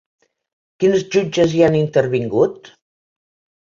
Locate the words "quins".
0.85-1.05